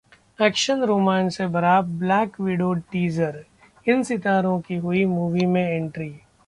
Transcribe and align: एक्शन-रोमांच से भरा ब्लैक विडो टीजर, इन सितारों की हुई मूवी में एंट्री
एक्शन-रोमांच 0.39 1.33
से 1.33 1.47
भरा 1.47 1.81
ब्लैक 1.81 2.39
विडो 2.41 2.73
टीजर, 2.91 3.43
इन 3.87 4.03
सितारों 4.03 4.59
की 4.61 4.77
हुई 4.77 5.05
मूवी 5.05 5.45
में 5.45 5.63
एंट्री 5.63 6.13